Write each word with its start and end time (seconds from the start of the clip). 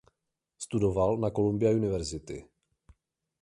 Studoval 0.65 1.17
na 1.17 1.29
Columbia 1.31 1.69
University. 1.71 2.45